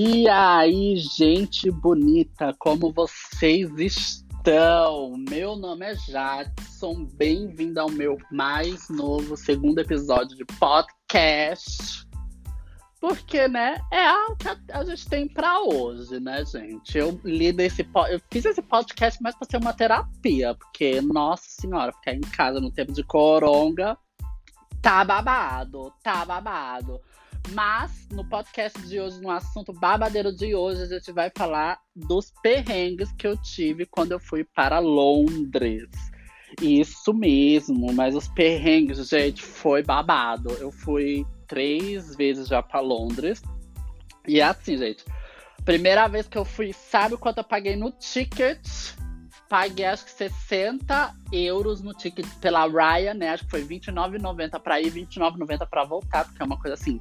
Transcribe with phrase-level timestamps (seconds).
[0.00, 5.16] E aí, gente bonita, como vocês estão?
[5.28, 12.06] Meu nome é Jadson, bem-vindo ao meu mais novo segundo episódio de podcast.
[13.00, 16.96] Porque, né, é o que a, gente tem para hoje, né, gente?
[16.96, 21.92] Eu lido esse eu fiz esse podcast mais para ser uma terapia, porque, nossa senhora,
[21.92, 23.98] ficar em casa no tempo de coronga
[24.80, 27.00] tá babado, tá babado.
[27.52, 32.32] Mas no podcast de hoje, no assunto babadeiro de hoje, a gente vai falar dos
[32.42, 35.88] perrengues que eu tive quando eu fui para Londres.
[36.60, 40.50] Isso mesmo, mas os perrengues, gente, foi babado.
[40.54, 43.42] Eu fui três vezes já para Londres.
[44.26, 45.04] E é assim, gente.
[45.64, 48.58] Primeira vez que eu fui, sabe quanto eu paguei no ticket?
[49.48, 53.30] Paguei acho que 60 euros no ticket pela Ryan, né?
[53.30, 57.00] Acho que foi R$29,90 para ir, R$29,90 para voltar, porque é uma coisa assim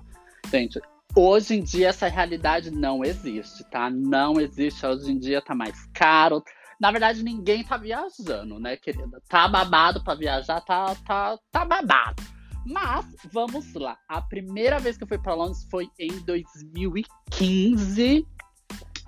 [0.50, 0.80] Gente,
[1.16, 3.90] hoje em dia essa realidade não existe, tá?
[3.90, 4.86] Não existe.
[4.86, 6.42] Hoje em dia tá mais caro.
[6.80, 9.22] Na verdade, ninguém tá viajando, né, querida?
[9.28, 12.22] Tá babado para viajar, tá, tá, tá babado.
[12.66, 13.98] Mas, vamos lá.
[14.08, 18.28] A primeira vez que eu fui para Londres foi em 2015.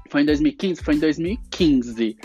[0.10, 0.84] Foi em 2015?
[0.84, 2.18] Foi em 2015.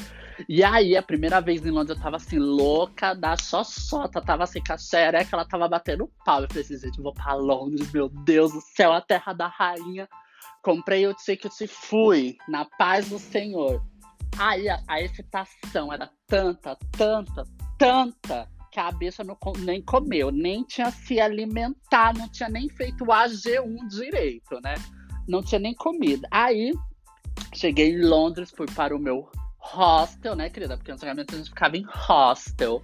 [0.48, 4.20] E aí, a primeira vez em Londres, eu tava assim, louca da xoxota.
[4.20, 6.42] Tava assim, com a xereca, ela tava batendo pau.
[6.42, 10.08] Eu falei assim, gente, vou pra Londres, meu Deus do céu, a terra da rainha.
[10.62, 13.82] Comprei o ticket e fui, na paz do Senhor.
[14.38, 17.44] Aí a, a excitação era tanta, tanta,
[17.78, 23.04] tanta, que a bicha não, nem comeu, nem tinha se alimentar, não tinha nem feito
[23.04, 24.74] o AG1 direito, né?
[25.28, 26.26] Não tinha nem comido.
[26.30, 26.72] Aí,
[27.54, 29.30] cheguei em Londres, fui para o meu
[29.64, 30.76] hostel, né, querida?
[30.76, 32.82] Porque antigamente a gente ficava em hostel.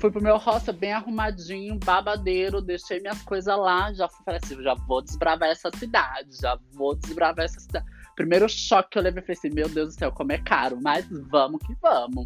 [0.00, 4.74] Fui pro meu hostel bem arrumadinho, babadeiro, deixei minhas coisas lá, já falei assim, já
[4.74, 7.86] vou desbravar essa cidade, já vou desbravar essa cidade.
[8.14, 11.06] Primeiro choque que eu levei, falei assim, meu Deus do céu, como é caro, mas
[11.30, 12.24] vamos que vamos.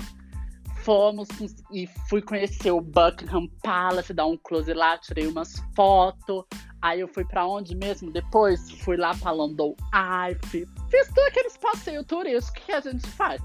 [0.83, 1.29] Fomos
[1.71, 6.45] e fui conhecer o Buckingham Palace, dar um close lá, tirei umas fotos.
[6.83, 8.11] Aí eu fui para onde mesmo?
[8.11, 10.67] Depois fui lá pra London Eye, fiz
[11.15, 13.41] todos aqueles passeios turísticos que a gente faz.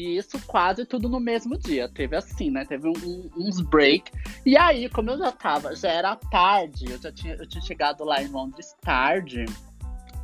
[0.00, 1.86] E isso quase tudo no mesmo dia.
[1.86, 2.64] Teve assim, né?
[2.64, 4.10] Teve um, uns break.
[4.46, 8.02] E aí, como eu já tava, já era tarde, eu já tinha, eu tinha chegado
[8.02, 9.44] lá em Londres tarde.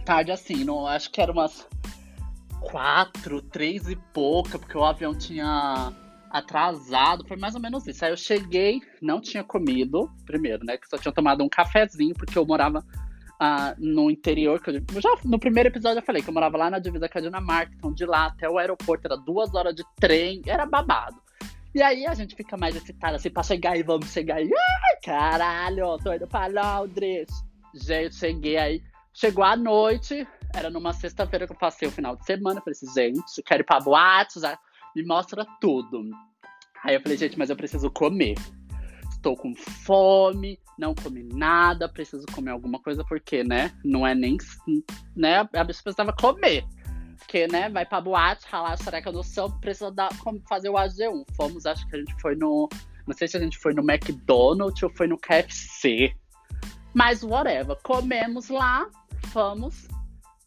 [0.03, 1.69] Tarde assim, não, acho que era umas
[2.59, 5.93] quatro, três e pouca, porque o avião tinha
[6.31, 8.03] atrasado, foi mais ou menos isso.
[8.03, 10.79] Aí eu cheguei, não tinha comido, primeiro, né?
[10.79, 12.83] Que só tinha tomado um cafezinho, porque eu morava
[13.39, 16.71] ah, no interior, que eu, já no primeiro episódio eu falei que eu morava lá
[16.71, 19.85] na divisa com a Dinamarca, então de lá até o aeroporto era duas horas de
[19.97, 21.17] trem, era babado.
[21.75, 24.49] E aí a gente fica mais excitado assim pra chegar e vamos chegar aí.
[24.51, 27.29] Ai, caralho, tô indo pra Londres.
[27.75, 28.83] Gente, cheguei aí.
[29.13, 32.63] Chegou a noite, era numa sexta-feira que eu passei o final de semana.
[32.63, 34.59] Falei assim, gente, quero ir pra boate, já
[34.95, 36.03] me mostra tudo.
[36.83, 38.37] Aí eu falei, gente, mas eu preciso comer
[39.27, 43.73] estou com fome, não comi nada, preciso comer alguma coisa, porque, né?
[43.85, 44.37] Não é nem.
[45.17, 45.39] Né?
[45.41, 46.65] A pessoa precisava comer.
[47.19, 50.11] Porque, né, vai pra boate, ralar a xereca do céu, precisa dar,
[50.49, 51.25] fazer o AG1.
[51.35, 52.69] Fomos, acho que a gente foi no.
[53.05, 56.15] Não sei se a gente foi no McDonald's ou foi no KFC.
[56.95, 57.77] Mas whatever.
[57.83, 58.89] Comemos lá,
[59.33, 59.89] fomos.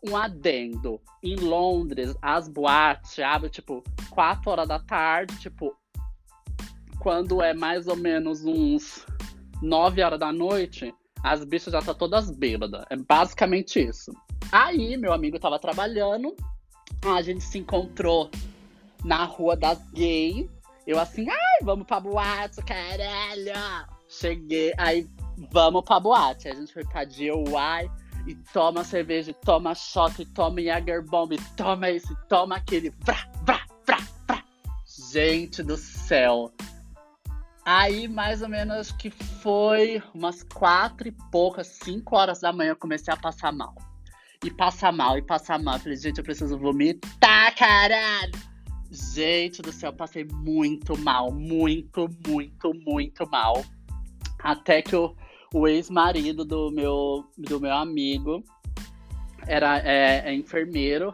[0.07, 1.01] Um adendo.
[1.21, 5.75] Em Londres, as boates abrem, tipo, 4 horas da tarde, tipo,
[6.99, 9.05] quando é mais ou menos uns
[9.61, 10.93] 9 horas da noite,
[11.23, 12.85] as bichas já estão tá todas bêbadas.
[12.89, 14.11] É basicamente isso.
[14.51, 16.35] Aí, meu amigo tava trabalhando,
[17.05, 18.29] a gente se encontrou
[19.03, 20.49] na rua das gays.
[20.87, 23.87] Eu assim, ai, vamos pra boate, caralho!
[24.07, 25.07] Cheguei, aí
[25.51, 26.47] vamos pra boate.
[26.47, 27.91] Aí a gente foi pra DIY
[28.27, 32.89] e toma cerveja, e toma shot, e toma Jägerbomb, e toma esse, toma aquele.
[33.01, 34.43] Vrá, vrá, vrá, vrá.
[35.11, 36.51] Gente do céu.
[37.71, 42.75] Aí, mais ou menos, que foi umas quatro e poucas, cinco horas da manhã, eu
[42.75, 43.75] comecei a passar mal.
[44.43, 45.77] E passar mal, e passar mal.
[45.77, 48.33] Falei, gente, eu preciso vomitar, caralho!
[48.89, 53.63] Gente do céu, eu passei muito mal, muito, muito, muito mal.
[54.41, 55.15] Até que o,
[55.53, 58.43] o ex-marido do meu, do meu amigo
[59.45, 61.13] era é, é enfermeiro.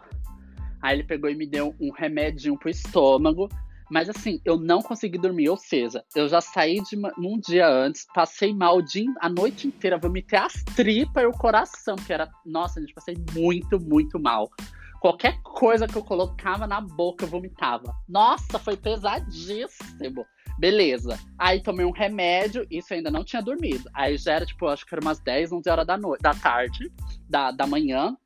[0.81, 3.49] Aí ele pegou e me deu um remedinho pro estômago.
[3.89, 5.49] Mas assim, eu não consegui dormir.
[5.49, 8.79] Ou seja, eu já saí de uma, num dia antes, passei mal
[9.19, 12.29] a noite inteira, vomitei as tripas e o coração, que era.
[12.45, 14.49] Nossa, gente, passei muito, muito mal.
[14.99, 17.93] Qualquer coisa que eu colocava na boca, eu vomitava.
[18.09, 20.25] Nossa, foi pesadíssimo.
[20.57, 21.19] Beleza.
[21.37, 23.89] Aí tomei um remédio, isso ainda não tinha dormido.
[23.93, 26.91] Aí já era, tipo, acho que era umas 10, 11 horas da, noite, da tarde,
[27.29, 28.17] da, da manhã.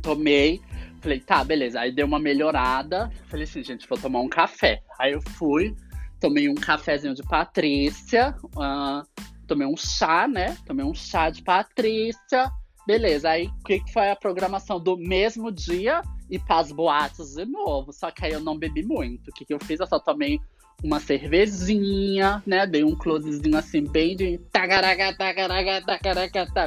[0.00, 0.60] Tomei.
[1.06, 1.78] Falei, tá, beleza.
[1.78, 3.08] Aí deu uma melhorada.
[3.28, 4.82] Falei assim, gente, vou tomar um café.
[4.98, 5.72] Aí eu fui,
[6.18, 9.06] tomei um cafezinho de Patrícia, uh,
[9.46, 10.56] tomei um chá, né?
[10.66, 12.50] Tomei um chá de Patrícia.
[12.88, 16.02] Beleza, aí o que, que foi a programação do mesmo dia?
[16.28, 17.92] E para as boates de novo.
[17.92, 19.30] Só que aí eu não bebi muito.
[19.30, 19.78] O que, que eu fiz?
[19.78, 20.40] Eu só tomei
[20.82, 22.66] uma cervejinha, né?
[22.66, 25.16] Dei um closezinho assim, bem de tagaraga,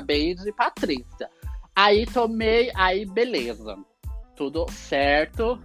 [0.06, 1.30] bem de Patrícia.
[1.75, 3.77] Aí tomei, aí beleza.
[4.39, 5.62] Tudo certo,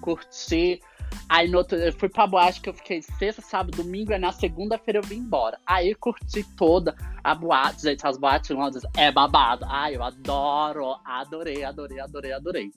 [0.00, 0.80] curti.
[1.28, 4.30] Aí no outro, eu fui pra boate que eu fiquei sexta, sábado, domingo, e na
[4.30, 5.58] segunda-feira eu vim embora.
[5.66, 9.66] Aí curti toda a boate, gente, as boates Londres é babado.
[9.68, 12.70] Ai, eu adoro, adorei, adorei, adorei, adorei.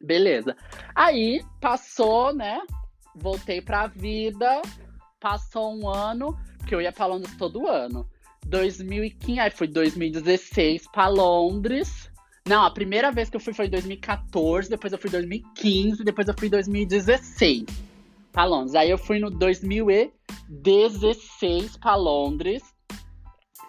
[0.00, 0.56] Beleza.
[0.94, 2.62] Aí passou, né?
[3.20, 4.62] voltei pra vida,
[5.18, 8.08] passou um ano, porque eu ia pra Londres todo ano.
[8.46, 12.08] 2015, aí fui 2016 pra Londres.
[12.48, 16.02] Não, a primeira vez que eu fui foi em 2014, depois eu fui em 2015,
[16.02, 17.66] depois eu fui em 2016
[18.32, 18.74] pra Londres.
[18.74, 22.62] Aí eu fui no 2016 pra Londres.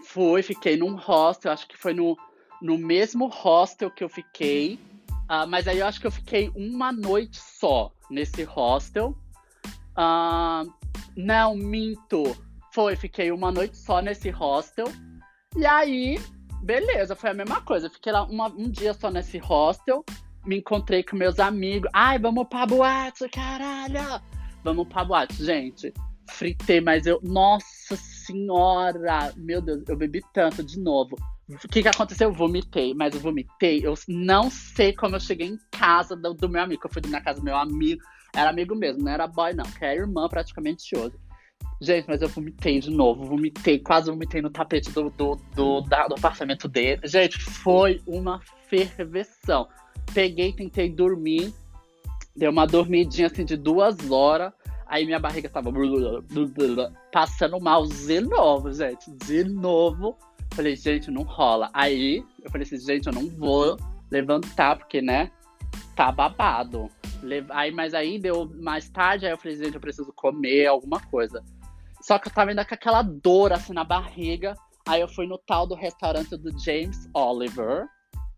[0.05, 2.17] Fui, fiquei num hostel, acho que foi no,
[2.61, 4.79] no mesmo hostel que eu fiquei.
[5.29, 9.13] Uh, mas aí eu acho que eu fiquei uma noite só nesse hostel.
[9.91, 10.71] Uh,
[11.17, 12.33] não, minto.
[12.73, 14.87] Foi, fiquei uma noite só nesse hostel.
[15.57, 16.17] E aí,
[16.61, 17.89] beleza, foi a mesma coisa.
[17.89, 20.03] Fiquei lá uma, um dia só nesse hostel.
[20.45, 21.89] Me encontrei com meus amigos.
[21.93, 24.21] Ai, vamos pra boate, caralho!
[24.63, 25.93] Vamos pra boate, gente.
[26.29, 27.19] Fritei, mas eu.
[27.23, 29.33] Nossa senhora!
[29.35, 31.15] Meu Deus, eu bebi tanto de novo.
[31.49, 32.29] O que, que aconteceu?
[32.29, 33.81] Eu vomitei, mas eu vomitei.
[33.83, 36.83] Eu não sei como eu cheguei em casa do, do meu amigo.
[36.85, 38.01] Eu fui na casa do meu amigo.
[38.35, 41.15] Era amigo mesmo, não era boy, não, que é irmã praticamente hoje.
[41.81, 46.07] Gente, mas eu vomitei de novo, vomitei, quase vomitei no tapete do, do, do, da,
[46.07, 47.01] do apartamento dele.
[47.05, 49.67] Gente, foi uma ferveção.
[50.13, 51.53] Peguei, tentei dormir,
[52.35, 54.51] deu uma dormidinha assim de duas horas.
[54.85, 55.71] Aí minha barriga tava
[57.11, 59.09] passando mal de novo, gente.
[59.11, 60.17] De novo.
[60.53, 61.69] Falei, gente, não rola.
[61.73, 63.77] Aí eu falei assim, gente, eu não vou
[64.11, 65.31] levantar, porque, né,
[65.95, 66.89] tá babado.
[67.49, 71.43] Aí, mas aí deu mais tarde, aí eu falei, gente, eu preciso comer alguma coisa.
[72.01, 74.55] Só que eu tava ainda com aquela dor assim na barriga.
[74.87, 77.85] Aí eu fui no tal do restaurante do James Oliver,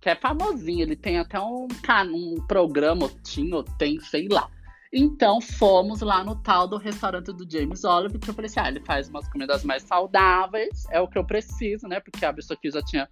[0.02, 1.68] que é famosinho, ele tem até um,
[2.14, 4.50] um programa, tinha, tem, sei lá.
[4.94, 8.68] Então fomos lá no tal do restaurante do James Oliver, que eu falei assim: ah,
[8.68, 12.02] ele faz umas comidas mais saudáveis, é o que eu preciso, né?
[12.02, 13.08] Porque a pessoa aqui já tinha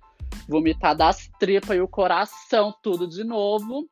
[0.47, 3.87] vomitado as tripas e o coração, tudo de novo.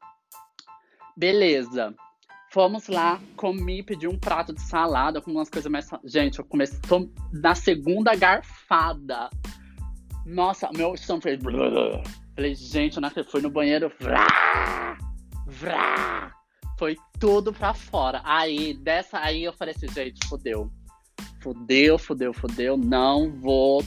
[1.17, 1.95] Beleza.
[2.51, 5.89] Fomos lá, comi, pedi um prato de salada com umas coisas mais.
[6.05, 9.29] Gente, eu comecei tô na segunda garfada.
[10.25, 11.39] Nossa, meu estômago fez.
[12.35, 13.91] Falei, gente, eu fui no banheiro.
[13.99, 14.97] Vrá!
[15.47, 16.31] Vrá!
[16.77, 18.21] Foi tudo pra fora.
[18.23, 20.71] Aí, dessa aí eu falei assim, gente, fodeu.
[21.41, 22.77] Fodeu, fodeu, fodeu.
[22.77, 23.83] Não vou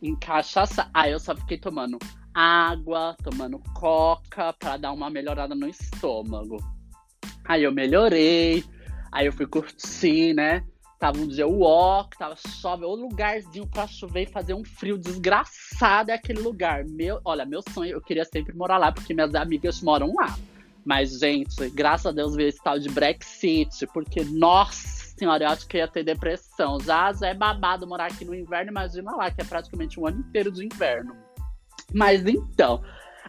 [0.00, 0.68] encaixar.
[0.94, 1.98] Aí eu só fiquei tomando
[2.38, 6.58] água, tomando coca para dar uma melhorada no estômago.
[7.44, 8.62] Aí eu melhorei,
[9.10, 10.64] aí eu fui curtir, né?
[11.00, 16.12] Tava um dia walk, tava chove, o lugarzinho pra chover e fazer um frio desgraçado
[16.12, 16.84] é aquele lugar.
[16.84, 20.38] Meu, olha, meu sonho, eu queria sempre morar lá, porque minhas amigas moram lá.
[20.84, 25.66] Mas, gente, graças a Deus veio esse tal de Brexit, porque, nossa senhora, eu acho
[25.66, 26.78] que ia ter depressão.
[26.80, 30.20] Já, já é babado morar aqui no inverno, imagina lá, que é praticamente um ano
[30.20, 31.27] inteiro de inverno.
[31.92, 32.82] Mas então,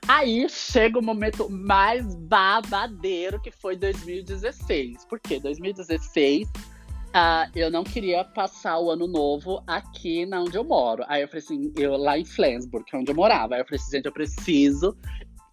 [0.08, 5.06] aí chega o momento mais babadeiro que foi 2016.
[5.06, 5.40] Por quê?
[5.40, 11.04] 2016 uh, eu não queria passar o ano novo aqui na onde eu moro.
[11.08, 13.56] Aí eu falei assim, eu lá em Flensburg, que é onde eu morava.
[13.56, 14.98] Aí eu falei assim, gente, eu preciso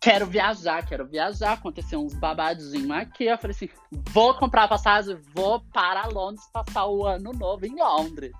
[0.06, 1.54] quero viajar, quero viajar.
[1.54, 3.24] Aconteceu uns babadinhos aqui.
[3.24, 3.68] Eu falei assim:
[4.12, 8.32] vou comprar passagem, vou para Londres passar o ano novo em Londres.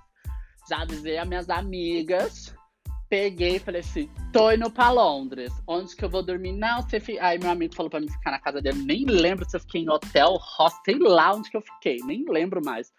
[0.69, 2.53] Já avisei as minhas amigas
[3.09, 5.51] peguei e falei assim: tô indo pra Londres.
[5.67, 6.53] Onde que eu vou dormir?
[6.53, 7.25] Não, você fica.
[7.25, 8.83] Aí meu amigo falou pra mim ficar na casa dele.
[8.83, 11.97] Nem lembro se eu fiquei em hotel, hostel, sei lá onde que eu fiquei.
[12.05, 12.91] Nem lembro mais.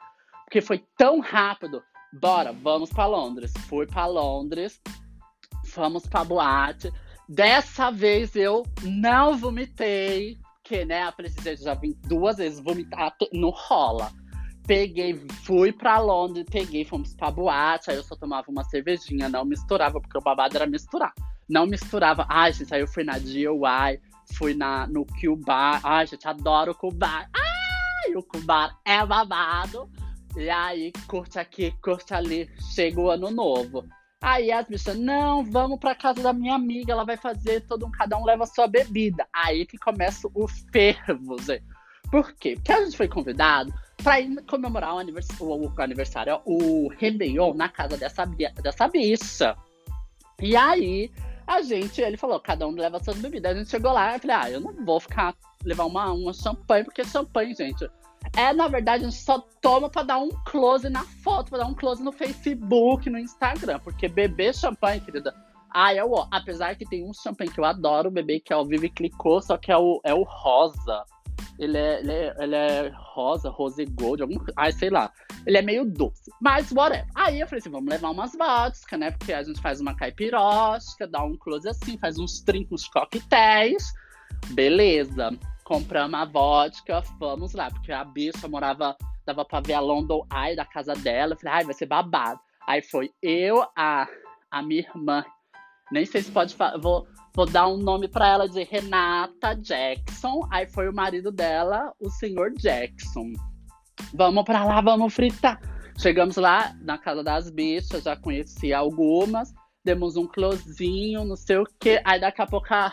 [0.44, 1.82] Porque foi tão rápido.
[2.12, 3.52] Bora, vamos pra Londres.
[3.68, 4.80] Fui pra Londres.
[5.66, 6.90] Fomos pra boate.
[7.28, 10.38] Dessa vez eu não vomitei.
[10.62, 13.14] Porque, né, a presidente já vim duas vezes vomitar.
[13.32, 14.10] Não rola.
[14.68, 19.42] Peguei, fui pra Londres, peguei, fomos pra boate, aí eu só tomava uma cervejinha, não
[19.42, 21.14] misturava, porque o babado era misturar.
[21.48, 22.26] Não misturava.
[22.28, 23.98] Ai, gente, aí eu fui na DIY,
[24.34, 25.80] fui na, no Q-Bar.
[25.82, 27.30] Ai, gente, adoro o Q-Bar.
[27.34, 29.90] Ai, o Q-Bar é babado.
[30.36, 32.50] E aí, curte aqui, curte ali.
[32.74, 33.86] Chega o ano novo.
[34.20, 37.90] Aí as bichas, não, vamos pra casa da minha amiga, ela vai fazer todo um,
[37.90, 39.26] cada um leva a sua bebida.
[39.32, 41.62] Aí que começa o fervo, Zé.
[42.10, 42.54] Por quê?
[42.56, 43.72] Porque a gente foi convidado
[44.20, 49.56] ir comemorar o aniversário, o, aniversário, o Réveillon na casa dessa, dessa bicha.
[50.40, 51.10] E aí,
[51.46, 53.52] a gente, ele falou, cada um leva suas bebidas.
[53.52, 56.84] A gente chegou lá e falei, ah, eu não vou ficar, levar uma, uma champanhe,
[56.84, 57.88] porque champanhe, gente,
[58.36, 61.66] é, na verdade, a gente só toma pra dar um close na foto, pra dar
[61.66, 63.78] um close no Facebook, no Instagram.
[63.80, 65.34] Porque beber champanhe, querida.
[65.70, 66.26] Ah, é o.
[66.30, 69.56] Apesar que tem um champanhe que eu adoro beber, que é o Vive Clicou, só
[69.56, 71.04] que é o, é o rosa.
[71.58, 74.38] Ele é, ele é, ele é rosa, rose gold, algum.
[74.56, 75.12] Ai, sei lá.
[75.46, 76.30] Ele é meio doce.
[76.40, 77.06] Mas whatever.
[77.14, 79.10] Aí eu falei assim: vamos levar umas vodka, né?
[79.10, 83.92] Porque a gente faz uma caipirosca, dá um close assim, faz uns trinques, uns coquetéis.
[84.50, 85.36] Beleza
[85.68, 90.56] compramos a vodka, fomos lá, porque a bicha morava, dava pra ver a London Eye
[90.56, 91.34] da casa dela.
[91.34, 92.40] Eu falei, ai, vai ser babado.
[92.66, 94.08] Aí foi eu, a,
[94.50, 95.22] a minha irmã,
[95.92, 97.06] nem sei se pode falar, vou,
[97.38, 100.40] vou dar um nome pra ela, de Renata Jackson.
[100.50, 103.32] Aí foi o marido dela, o senhor Jackson.
[104.12, 105.60] Vamos pra lá, vamos fritar.
[105.96, 109.54] Chegamos lá na casa das bichas, já conheci algumas,
[109.84, 112.02] demos um closinho, não sei o quê.
[112.04, 112.92] Aí daqui a pouco a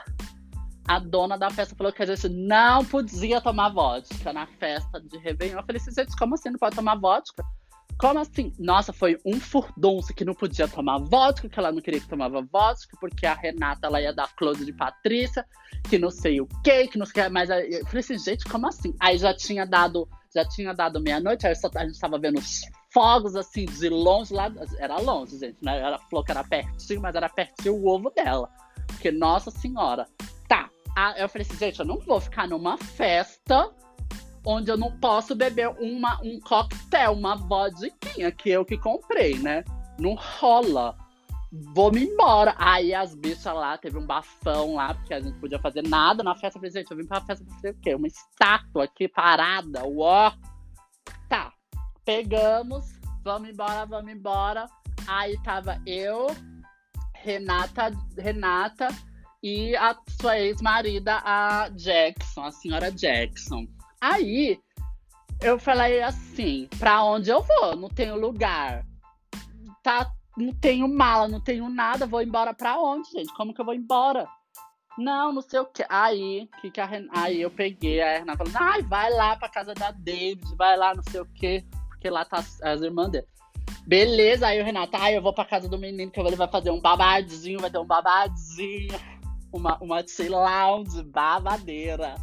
[0.88, 5.18] a dona da festa falou que a gente não podia tomar vodka na festa de
[5.18, 5.58] Réveillon.
[5.58, 7.44] Eu falei assim, gente, como assim não pode tomar vodka?
[7.98, 8.52] Como assim?
[8.60, 12.42] Nossa, foi um furdunço que não podia tomar vodka, que ela não queria que tomava
[12.42, 15.46] vodka, porque a Renata ela ia dar close de Patrícia,
[15.90, 18.46] que não sei o quê, que não sei o que, mas eu falei assim, gente,
[18.46, 18.94] como assim?
[19.00, 22.64] Aí já tinha dado, já tinha dado meia-noite, aí só, a gente tava vendo os
[22.92, 25.80] fogos assim de longe lá, era longe, gente, né?
[25.80, 28.50] Ela falou que era pertinho, mas era pertinho o ovo dela.
[28.88, 30.06] Porque, nossa senhora,
[30.50, 33.74] tá, ah, eu falei assim, gente, eu não vou ficar numa festa
[34.46, 39.64] onde eu não posso beber uma, um coquetel, uma vodquinha, que eu que comprei, né?
[39.98, 40.96] Não rola.
[41.74, 42.54] Vou me embora.
[42.58, 46.36] Aí as bichas lá, teve um bafão lá, porque a gente podia fazer nada na
[46.36, 46.58] festa.
[46.58, 47.96] Eu falei, gente, eu vim pra festa pra fazer o quê?
[47.96, 50.32] Uma estátua aqui parada, uó.
[51.28, 51.52] Tá,
[52.04, 52.86] pegamos,
[53.24, 54.68] vamos embora, vamos embora.
[55.08, 56.28] Aí tava eu,
[57.14, 58.88] Renata, Renata,
[59.42, 63.68] e a sua ex-marida, a Jackson, a senhora Jackson.
[64.06, 64.60] Aí
[65.42, 67.76] eu falei assim: pra onde eu vou?
[67.76, 68.86] Não tenho lugar.
[69.82, 72.06] Tá, não tenho mala, não tenho nada.
[72.06, 73.34] Vou embora pra onde, gente?
[73.34, 74.28] Como que eu vou embora?
[74.98, 75.84] Não, não sei o que.
[75.90, 77.08] Aí, que que a Ren...
[77.10, 80.94] aí eu peguei a Renata falando: ai, vai lá pra casa da David, vai lá,
[80.94, 81.66] não sei o que.
[81.90, 83.28] Porque lá tá as irmãs dele.
[83.88, 86.72] Beleza, aí o Renato, ai, eu vou pra casa do menino que ele vai fazer
[86.72, 88.96] um babadinho, vai ter um babadinho
[89.52, 92.16] uma, uma chill lounge babadeira.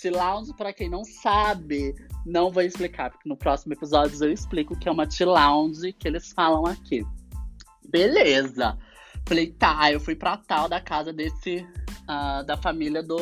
[0.00, 1.92] Chill lounge, pra quem não sabe,
[2.24, 5.92] não vou explicar, porque no próximo episódio eu explico o que é uma chill lounge
[5.92, 7.04] que eles falam aqui.
[7.90, 8.78] Beleza.
[9.26, 11.66] Falei, tá, eu fui pra tal da casa desse,
[12.08, 13.18] uh, da família do,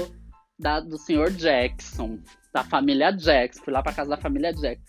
[0.59, 2.19] da, do senhor Jackson,
[2.53, 3.65] da família Jackson.
[3.65, 4.85] Fui lá pra casa da família Jackson.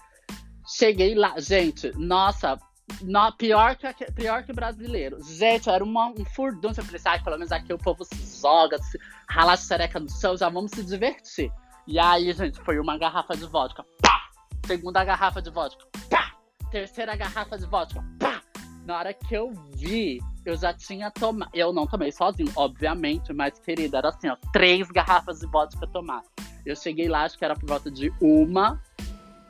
[0.67, 2.60] Cheguei lá, gente, nossa,
[3.01, 5.24] no, pior, que, pior que brasileiro.
[5.24, 6.75] Gente, era uma, um furdunço.
[6.75, 10.10] Você falei assim, pelo menos aqui o povo se joga, se rala a xereca no
[10.10, 11.50] chão, já vamos se divertir.
[11.88, 14.29] E aí, gente, foi uma garrafa de vodka, pá!
[14.65, 16.34] Segunda garrafa de vodka, pá!
[16.70, 18.41] Terceira garrafa de vodka, pá!
[18.86, 21.50] Na hora que eu vi, eu já tinha tomado.
[21.53, 26.24] Eu não tomei sozinho, obviamente, mas, querida, era assim, ó, três garrafas de vodka tomar.
[26.65, 28.84] Eu cheguei lá, acho que era por volta de uma,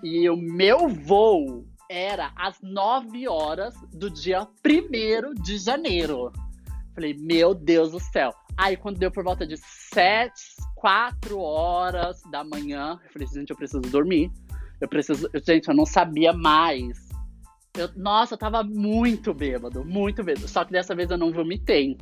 [0.03, 6.32] e o meu voo era às 9 horas do dia 1 de janeiro.
[6.94, 8.32] Falei, meu Deus do céu.
[8.58, 10.34] Aí, quando deu por volta de 7,
[10.76, 14.32] 4 horas da manhã, eu falei, gente, eu preciso dormir.
[14.82, 15.30] Eu preciso.
[15.46, 17.08] Gente, eu não sabia mais.
[17.76, 20.48] Eu, nossa, eu tava muito bêbado, muito bêbado.
[20.48, 21.98] Só que dessa vez eu não vomitei.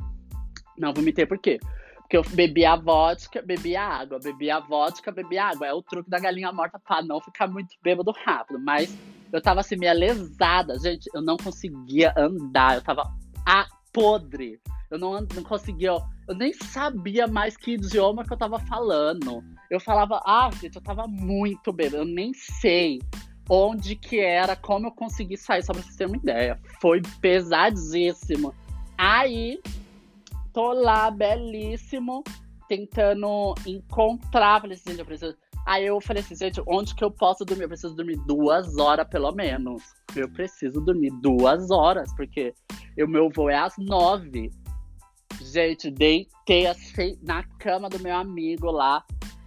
[0.78, 1.58] Não vomitei por quê?
[1.96, 5.66] Porque eu bebi a vodka, bebi a água, bebi a vodka, bebi a água.
[5.66, 8.60] É o truque da galinha morta pra não ficar muito bêbado rápido.
[8.60, 8.96] Mas
[9.32, 10.78] eu tava assim, meio lesada.
[10.78, 12.76] Gente, eu não conseguia andar.
[12.76, 13.02] Eu tava
[13.44, 14.60] a podre.
[14.90, 15.92] Eu não, não conseguia.
[16.28, 19.44] Eu nem sabia mais que idioma que eu tava falando.
[19.70, 21.98] Eu falava, ah, gente, eu tava muito bêbado.
[21.98, 23.00] Eu nem sei
[23.48, 26.60] onde que era, como eu consegui sair, só pra vocês terem uma ideia.
[26.80, 28.54] Foi pesadíssimo.
[28.98, 29.60] Aí,
[30.52, 32.24] tô lá, belíssimo,
[32.68, 34.60] tentando encontrar.
[34.60, 37.64] Falei assim, gente, eu preciso Aí eu falei assim, gente, onde que eu posso dormir?
[37.64, 39.82] Eu preciso dormir duas horas, pelo menos.
[40.14, 42.54] Eu preciso dormir duas horas, porque
[42.96, 44.52] o meu voo é às nove.
[45.56, 49.02] Gente, deitei assim na cama do meu amigo lá.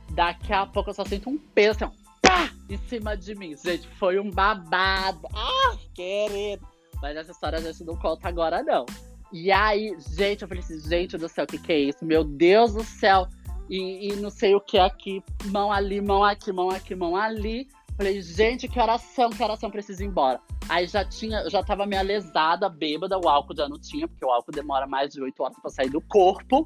[0.09, 3.55] Daqui a pouco eu só sinto um peso assim, pá, em cima de mim.
[3.55, 5.27] Gente, foi um babado.
[5.35, 6.67] Ah, querido.
[6.99, 8.87] Mas essa história a gente não conta agora, não.
[9.31, 12.03] E aí, gente, eu falei assim, gente do céu, o que, que é isso?
[12.03, 13.27] Meu Deus do céu!
[13.69, 17.67] E, e não sei o que aqui, mão ali, mão aqui, mão aqui, mão ali.
[17.99, 20.39] Falei, gente, que oração, que oração, preciso ir embora.
[20.69, 24.29] Aí já tinha, já tava meio lesada, bêbada, o álcool já não tinha, porque o
[24.29, 26.65] álcool demora mais de oito horas para sair do corpo.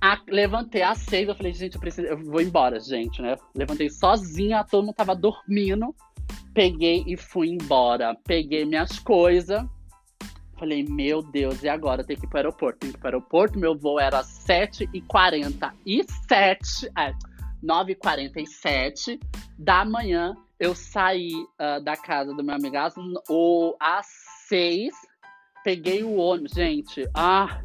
[0.00, 3.34] A, levantei às seis, eu falei, gente, eu preciso, eu vou embora, gente, né?
[3.56, 5.92] Levantei sozinha, todo mundo tava dormindo.
[6.54, 8.16] Peguei e fui embora.
[8.24, 9.60] Peguei minhas coisas.
[10.56, 12.04] Falei, meu Deus, e agora?
[12.04, 12.78] Tem que ir pro aeroporto.
[12.78, 13.58] Tem que ir pro aeroporto.
[13.58, 16.88] Meu voo era às 7h47.
[16.96, 17.12] É,
[17.64, 19.18] 9h47
[19.58, 20.36] da manhã.
[20.62, 22.94] Eu saí uh, da casa do meu amigo às,
[23.28, 24.06] ou, às
[24.46, 24.94] 6.
[25.64, 26.52] Peguei o ônibus.
[26.52, 27.64] Gente, ah,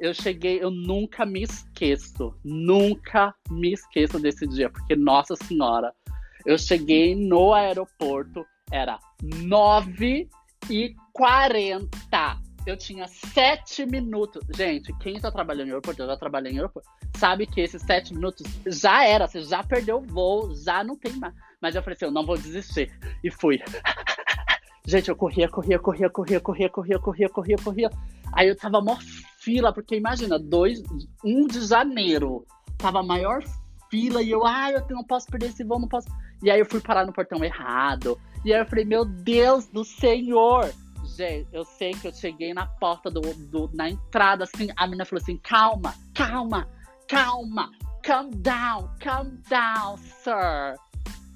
[0.00, 5.94] eu cheguei, eu nunca me esqueço, nunca me esqueço desse dia, porque, nossa senhora,
[6.44, 10.28] eu cheguei no aeroporto, era 9
[10.68, 12.43] e 40.
[12.66, 14.42] Eu tinha sete minutos.
[14.56, 18.14] Gente, quem já trabalhou em aeroporto, eu já trabalhei em aeroporto, sabe que esses sete
[18.14, 21.34] minutos já era, você já perdeu o voo, já não tem mais.
[21.60, 22.90] Mas eu falei assim, eu não vou desistir.
[23.22, 23.60] E fui.
[24.86, 27.90] Gente, eu corria, corria, corria, corria, corria, corria, corria, corria, corria.
[28.32, 28.96] Aí eu tava mó
[29.38, 30.82] fila, porque imagina, 2,
[31.24, 32.46] 1 de janeiro,
[32.78, 33.42] tava maior
[33.90, 36.08] fila e eu, ai, ah, eu não posso perder esse voo, não posso.
[36.42, 38.18] E aí eu fui parar no portão errado.
[38.44, 40.70] E aí eu falei, meu Deus do Senhor!
[41.16, 45.04] Gente, eu sei que eu cheguei na porta do, do na entrada, assim, a menina
[45.04, 46.68] falou assim: calma, calma,
[47.06, 47.70] calma,
[48.02, 50.74] calm down, calm down, sir.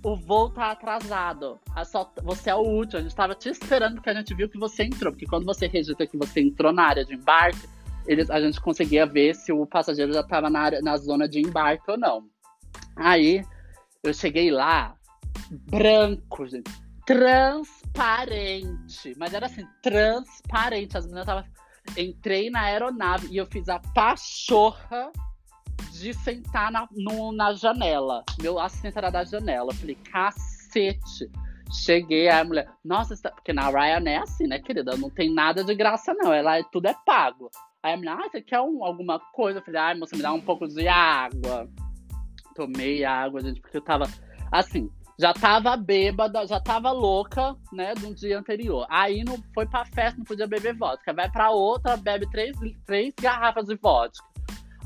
[0.03, 1.61] O voo tá atrasado.
[1.87, 2.99] Só, você é o último.
[2.99, 5.13] A gente tava te esperando porque a gente viu que você entrou.
[5.13, 7.69] Porque quando você registra que você entrou na área de embarque,
[8.07, 11.91] eles, a gente conseguia ver se o passageiro já estava na, na zona de embarque
[11.91, 12.25] ou não.
[12.97, 13.45] Aí
[14.03, 14.95] eu cheguei lá,
[15.51, 16.71] branco, gente,
[17.99, 20.97] transparente, mas era assim, transparente.
[20.97, 21.45] As meninas estavam.
[21.97, 25.11] Entrei na aeronave e eu fiz a pachorra
[25.93, 28.23] de sentar na, no, na janela.
[28.41, 29.73] Meu assistente era da janela.
[29.73, 31.31] Eu falei, cacete.
[31.85, 33.31] Cheguei, a mulher, nossa, tá...
[33.31, 34.97] porque na Ryan é assim, né, querida?
[34.97, 36.33] Não tem nada de graça, não.
[36.33, 37.51] Ela tudo é pago.
[37.83, 39.59] Aí a mulher, ah, você quer um, alguma coisa?
[39.59, 41.69] Eu falei, ai, moça, me dá um pouco de água.
[42.55, 44.05] Tomei água, gente, porque eu tava.
[44.53, 48.87] Assim, já tava bêbada, já tava louca, né, do dia anterior.
[48.89, 51.13] Aí não foi pra festa, não podia beber vodka.
[51.13, 54.25] Vai pra outra, bebe três, três garrafas de vodka.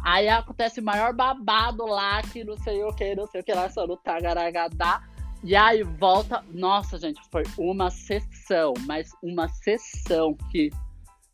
[0.03, 3.53] Aí acontece o maior babado lá, que não sei o que, não sei o que
[3.53, 5.03] lá, só no Tagaragadá.
[5.45, 6.43] E aí volta.
[6.51, 10.71] Nossa, gente, foi uma sessão, mas uma sessão que,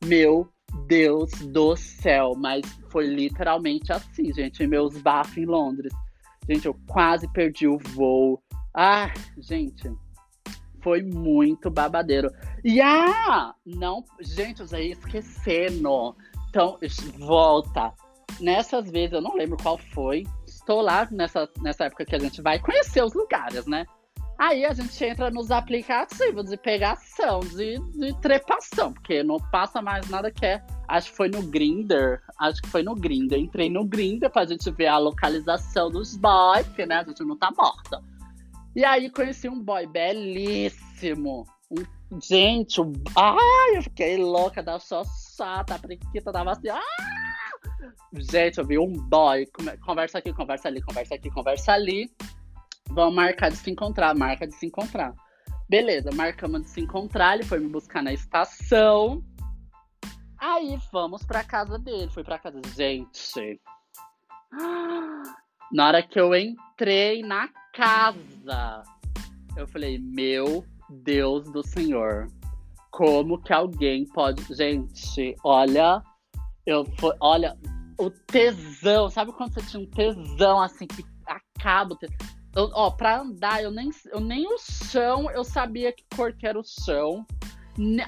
[0.05, 0.49] meu
[0.87, 5.93] Deus do céu, mas foi literalmente assim, gente, meus bafos em Londres.
[6.49, 8.43] Gente, eu quase perdi o voo.
[8.81, 9.93] Ah, gente,
[10.81, 12.31] foi muito babadeiro.
[12.62, 16.14] E ah, não, gente, eu já ia esquecendo.
[16.49, 16.79] Então,
[17.19, 17.93] volta.
[18.38, 20.25] Nessas vezes, eu não lembro qual foi.
[20.47, 23.85] Estou lá nessa, nessa época que a gente vai conhecer os lugares, né?
[24.38, 30.09] Aí a gente entra nos aplicativos de pegação, de, de trepação, porque não passa mais
[30.09, 30.62] nada que é.
[30.87, 32.23] Acho que foi no Grinder.
[32.38, 33.41] Acho que foi no Grinder.
[33.41, 37.51] Entrei no Grinder pra gente ver a localização dos boys, né, a gente não tá
[37.51, 38.01] morta.
[38.79, 41.45] E aí conheci um boy belíssimo.
[41.69, 45.03] Um, gente, um, ai, eu fiquei louca da só
[45.37, 46.69] chata, a prequita tava assim.
[46.69, 46.81] Ah!
[48.12, 49.49] Gente, eu vi um boy,
[49.85, 52.09] conversa aqui, conversa ali, conversa aqui, conversa ali.
[52.88, 55.12] Vamos marcar de se encontrar, marca de se encontrar.
[55.69, 59.25] Beleza, marcamos de se encontrar, ele foi me buscar na estação.
[60.38, 62.12] Aí vamos pra casa dele.
[62.12, 62.61] Foi pra casa.
[62.77, 63.61] Gente.
[65.73, 68.83] Na hora que eu entrei na casa,
[69.57, 72.27] eu falei, meu Deus do Senhor.
[72.91, 74.43] Como que alguém pode.
[74.53, 76.03] Gente, olha.
[76.67, 76.85] Eu
[77.21, 77.57] olha,
[77.97, 79.09] o tesão.
[79.09, 82.17] Sabe quando você tinha um tesão assim que acaba o tesão?
[82.57, 86.49] Eu, ó, pra andar, eu nem, eu nem o chão, eu sabia que cor que
[86.49, 87.25] era o chão.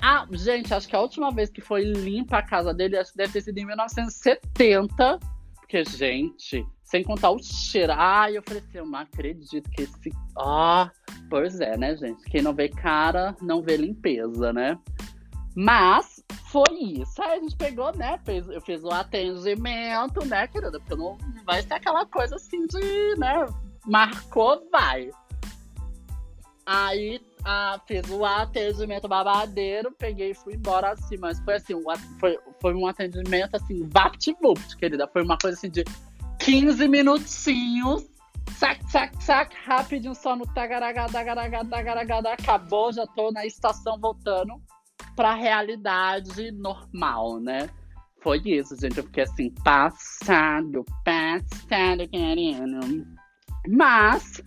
[0.03, 3.19] Ah, gente, acho que a última vez que foi limpa a casa dele, acho que
[3.19, 5.21] deve ter sido em 1970.
[5.55, 7.93] Porque, gente, sem contar o cheiro.
[7.97, 10.13] Ai, eu falei assim, eu não acredito que esse.
[10.37, 10.91] Ah,
[11.29, 12.23] pois é, né, gente?
[12.25, 14.79] Quem não vê cara, não vê limpeza, né?
[15.55, 17.23] Mas foi isso.
[17.23, 18.19] Aí a gente pegou, né?
[18.25, 20.79] Fez, eu fiz o atendimento, né, querida?
[20.81, 23.47] Porque não vai ser aquela coisa assim de, né?
[23.87, 25.11] marcou, vai.
[26.67, 31.75] Aí ah, fiz o atendimento babadeiro, peguei e fui embora assim, mas foi assim,
[32.19, 35.09] foi, foi um atendimento assim, vapt-vupt, querida.
[35.09, 35.85] Foi uma coisa assim de
[36.51, 38.05] 15 minutinhos,
[38.59, 44.61] sac, sac, sac, rapidinho só no tagaragada, tagaragada, tagaragada, acabou, já tô na estação voltando
[45.15, 47.71] pra realidade normal, né?
[48.21, 48.99] foi isso, gente.
[48.99, 53.07] Eu fiquei assim, passado, passado, querendo.
[53.69, 54.43] Mas